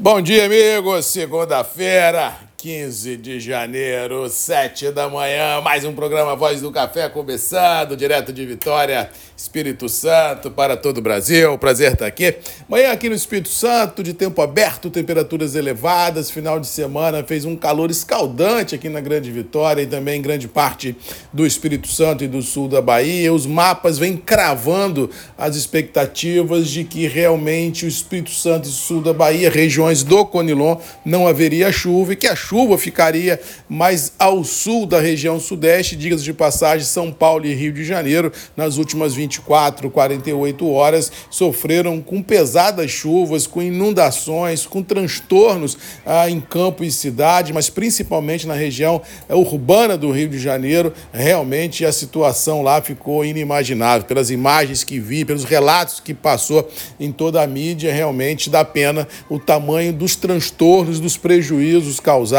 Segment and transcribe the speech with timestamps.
[0.00, 1.06] Bom dia, amigos.
[1.06, 8.32] Segunda-feira, 15 de janeiro, 7 da manhã, mais um programa Voz do Café começando, direto
[8.32, 11.56] de Vitória, Espírito Santo, para todo o Brasil.
[11.56, 12.34] Prazer estar aqui.
[12.68, 17.54] Manhã aqui no Espírito Santo, de tempo aberto, temperaturas elevadas, final de semana fez um
[17.54, 20.96] calor escaldante aqui na Grande Vitória e também em grande parte
[21.32, 23.32] do Espírito Santo e do sul da Bahia.
[23.32, 29.12] Os mapas vêm cravando as expectativas de que realmente o Espírito Santo e sul da
[29.12, 32.47] Bahia, regiões do Conilon, não haveria chuva e que a chuva
[32.78, 33.38] ficaria
[33.68, 38.32] mais ao sul da região sudeste, diga de passagem, São Paulo e Rio de Janeiro,
[38.56, 45.76] nas últimas 24, 48 horas, sofreram com pesadas chuvas, com inundações, com transtornos
[46.06, 51.84] ah, em campo e cidade, mas principalmente na região urbana do Rio de Janeiro, realmente
[51.84, 54.06] a situação lá ficou inimaginável.
[54.06, 56.66] Pelas imagens que vi, pelos relatos que passou
[56.98, 62.37] em toda a mídia, realmente dá pena o tamanho dos transtornos, dos prejuízos causados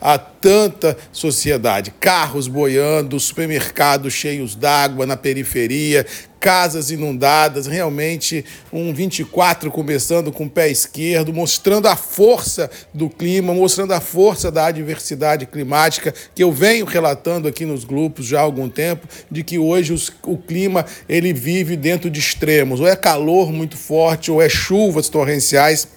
[0.00, 1.92] a tanta sociedade.
[2.00, 6.06] Carros boiando, supermercados cheios d'água na periferia,
[6.44, 13.54] casas inundadas, realmente um 24 começando com o pé esquerdo, mostrando a força do clima,
[13.54, 18.42] mostrando a força da adversidade climática que eu venho relatando aqui nos grupos já há
[18.42, 22.94] algum tempo, de que hoje os, o clima ele vive dentro de extremos, ou é
[22.94, 25.88] calor muito forte, ou é chuvas torrenciais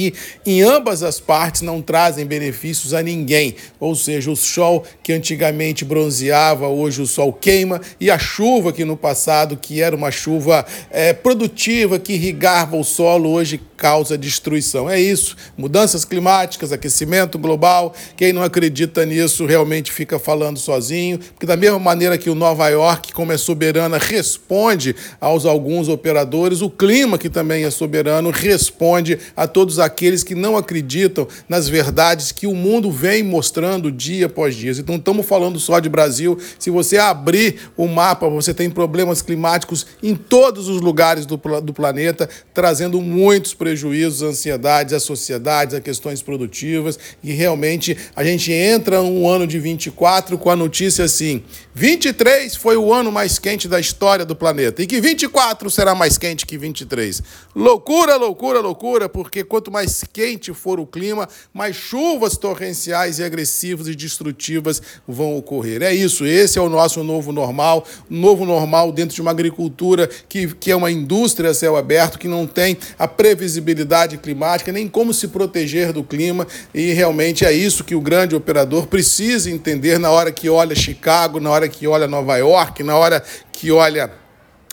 [0.00, 0.14] que
[0.46, 3.54] em ambas as partes não trazem benefícios a ninguém.
[3.78, 8.84] Ou seja, o sol que antigamente bronzeava, hoje o sol queima, e a chuva que
[8.84, 14.88] no passado, que era uma chuva é, produtiva, que irrigava o solo, hoje causa destruição.
[14.88, 15.34] É isso.
[15.56, 17.94] Mudanças climáticas, aquecimento global.
[18.14, 22.68] Quem não acredita nisso realmente fica falando sozinho, porque da mesma maneira que o Nova
[22.68, 29.18] York, como é soberana, responde aos alguns operadores, o clima, que também é soberano, responde
[29.34, 34.54] a todos aqueles que não acreditam nas verdades que o mundo vem mostrando dia após
[34.54, 34.70] dia.
[34.72, 36.38] Então, estamos falando só de Brasil.
[36.58, 41.72] Se você abrir o mapa, você tem problemas climáticos em todos os lugares do, do
[41.72, 46.98] planeta, trazendo muitos prejuízos, ansiedades às sociedades, a questões produtivas.
[47.22, 51.42] E realmente a gente entra no ano de 24 com a notícia assim:
[51.74, 56.18] 23 foi o ano mais quente da história do planeta e que 24 será mais
[56.18, 57.22] quente que 23.
[57.54, 63.24] Loucura, loucura, loucura, porque quanto quanto mais quente for o clima, mais chuvas torrenciais e
[63.24, 65.82] agressivas e destrutivas vão ocorrer.
[65.82, 70.48] É isso, esse é o nosso novo normal, novo normal dentro de uma agricultura que,
[70.54, 75.14] que é uma indústria a céu aberto, que não tem a previsibilidade climática, nem como
[75.14, 80.10] se proteger do clima, e realmente é isso que o grande operador precisa entender na
[80.10, 84.19] hora que olha Chicago, na hora que olha Nova York, na hora que olha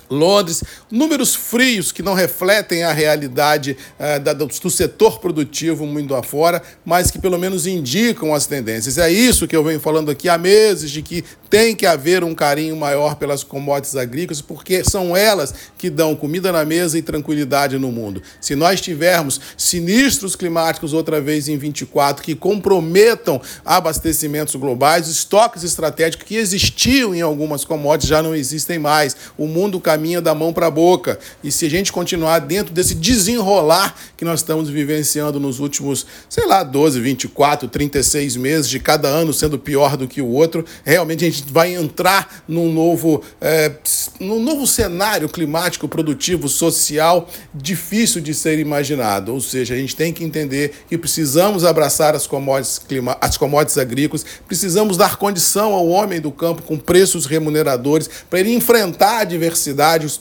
[0.10, 6.16] Londres, números frios que não refletem a realidade uh, da, do, do, setor produtivo mundo
[6.16, 8.98] afora, mas que pelo menos indicam as tendências.
[8.98, 12.36] É isso que eu venho falando aqui há meses, de que tem que haver um
[12.36, 17.78] carinho maior pelas commodities agrícolas, porque são elas que dão comida na mesa e tranquilidade
[17.78, 18.22] no mundo.
[18.40, 26.26] Se nós tivermos sinistros climáticos outra vez em 24 que comprometam abastecimentos globais, estoques estratégicos
[26.26, 29.16] que existiam em algumas commodities já não existem mais.
[29.38, 31.20] O mundo caminha da mão para a boca.
[31.44, 36.46] E se a gente continuar dentro desse desenrolar que nós estamos vivenciando nos últimos, sei
[36.46, 41.26] lá, 12, 24, 36 meses, de cada ano sendo pior do que o outro, realmente
[41.26, 43.72] a gente vai entrar num novo, é,
[44.20, 49.34] num novo cenário climático, produtivo, social, difícil de ser imaginado.
[49.34, 53.78] Ou seja, a gente tem que entender que precisamos abraçar as commodities, clima, as commodities
[53.78, 59.24] agrícolas, precisamos dar condição ao homem do campo com preços remuneradores para ele enfrentar a
[59.24, 59.48] diversidade,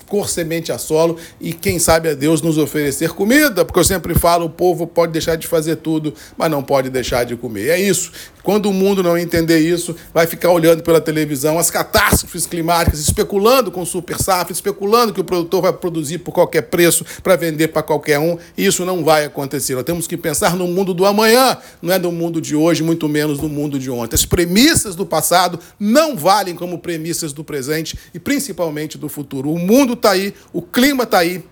[0.06, 4.14] cor semente a solo e, quem sabe, a Deus nos oferecer comida, porque eu sempre
[4.14, 7.68] falo, o povo pode deixar de fazer tudo, mas não pode deixar de comer.
[7.68, 8.12] É isso.
[8.46, 13.72] Quando o mundo não entender isso, vai ficar olhando pela televisão as catástrofes climáticas, especulando
[13.72, 17.82] com super safra, especulando que o produtor vai produzir por qualquer preço para vender para
[17.82, 18.38] qualquer um.
[18.56, 19.74] Isso não vai acontecer.
[19.74, 23.08] Nós temos que pensar no mundo do amanhã, não é no mundo de hoje, muito
[23.08, 24.14] menos no mundo de ontem.
[24.14, 29.55] As premissas do passado não valem como premissas do presente e principalmente do futuro.
[29.56, 31.42] O mundo está aí, o clima está aí,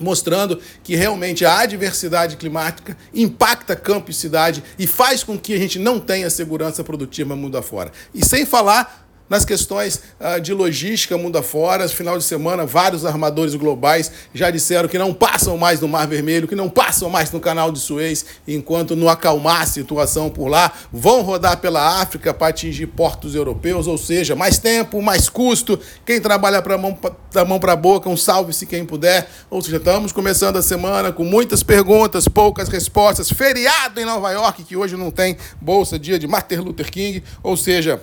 [0.00, 5.58] mostrando que realmente a adversidade climática impacta campo e cidade e faz com que a
[5.58, 7.90] gente não tenha segurança produtiva mundo afora.
[8.14, 11.88] E sem falar nas questões uh, de logística mundo afora.
[11.88, 16.48] Final de semana, vários armadores globais já disseram que não passam mais no Mar Vermelho,
[16.48, 20.72] que não passam mais no Canal de Suez, enquanto não acalmar a situação por lá,
[20.92, 25.78] vão rodar pela África para atingir portos europeus, ou seja, mais tempo, mais custo.
[26.04, 26.98] Quem trabalha pra mão,
[27.32, 29.28] da mão para a boca, um salve-se quem puder.
[29.48, 33.30] Ou seja, estamos começando a semana com muitas perguntas, poucas respostas.
[33.30, 37.56] Feriado em Nova York, que hoje não tem bolsa, dia de Martin Luther King, ou
[37.56, 38.00] seja,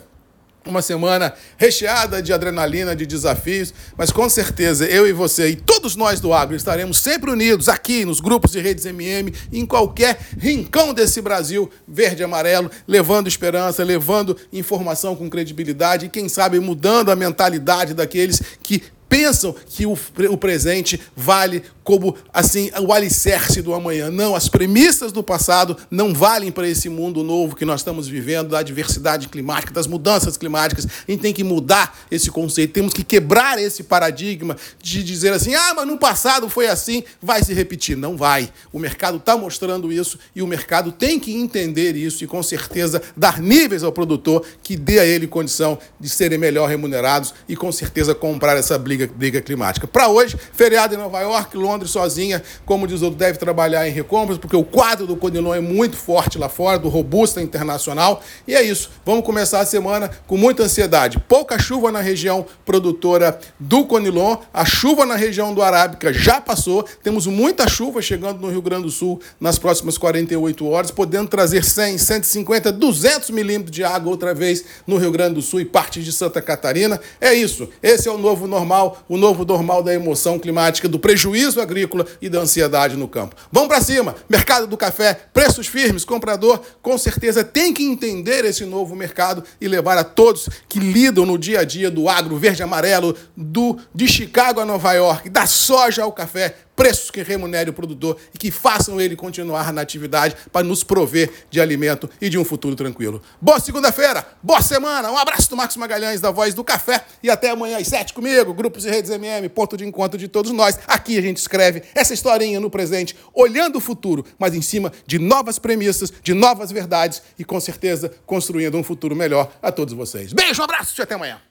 [0.68, 5.96] uma semana recheada de adrenalina, de desafios, mas com certeza eu e você e todos
[5.96, 10.94] nós do agro estaremos sempre unidos aqui nos grupos de redes MM, em qualquer rincão
[10.94, 17.12] desse Brasil verde e amarelo, levando esperança, levando informação com credibilidade e, quem sabe, mudando
[17.12, 19.98] a mentalidade daqueles que pensam que o,
[20.30, 24.12] o presente vale como assim o alicerce do amanhã.
[24.12, 28.50] Não, as premissas do passado não valem para esse mundo novo que nós estamos vivendo,
[28.50, 30.86] da diversidade climática, das mudanças climáticas.
[30.86, 35.56] A gente tem que mudar esse conceito, temos que quebrar esse paradigma de dizer assim:
[35.56, 37.96] ah, mas no passado foi assim, vai se repetir.
[37.96, 38.52] Não vai.
[38.74, 43.02] O mercado está mostrando isso e o mercado tem que entender isso e, com certeza,
[43.16, 47.72] dar níveis ao produtor que dê a ele condição de serem melhor remunerados e, com
[47.72, 49.88] certeza, comprar essa briga, briga climática.
[49.88, 53.92] Para hoje, feriado em Nova York, Londres Londres sozinha, como diz o deve trabalhar em
[53.92, 58.22] recompras, porque o quadro do Conilon é muito forte lá fora, do Robusta Internacional.
[58.48, 58.90] E é isso.
[59.06, 61.20] Vamos começar a semana com muita ansiedade.
[61.28, 66.84] Pouca chuva na região produtora do Conilon, a chuva na região do Arábica já passou.
[67.04, 71.64] Temos muita chuva chegando no Rio Grande do Sul nas próximas 48 horas, podendo trazer
[71.64, 76.04] 100, 150, 200 milímetros de água outra vez no Rio Grande do Sul e partes
[76.04, 77.00] de Santa Catarina.
[77.22, 77.70] É isso.
[77.84, 82.30] Esse é o novo normal, o novo normal da emoção climática, do prejuízo agrícola e
[82.30, 83.36] da ansiedade no campo.
[83.52, 84.16] Vamos para cima!
[84.30, 89.68] Mercado do café, preços firmes, comprador com certeza tem que entender esse novo mercado e
[89.68, 94.08] levar a todos que lidam no dia a dia do agro verde amarelo, do de
[94.08, 98.52] Chicago a Nova York, da soja ao café, preços que remunerem o produtor e que
[98.52, 103.20] façam ele continuar na atividade para nos prover de alimento e de um futuro tranquilo.
[103.42, 107.50] Boa segunda-feira, boa semana, um abraço do Marcos Magalhães, da Voz do Café, e até
[107.50, 110.78] amanhã às sete comigo, Grupos e Redes MM, ponto de encontro de todos nós.
[110.86, 115.18] Aqui a gente escreve essa historinha no presente, olhando o futuro, mas em cima de
[115.18, 120.32] novas premissas, de novas verdades e com certeza construindo um futuro melhor a todos vocês.
[120.32, 121.42] Beijo, um abraço e até amanhã.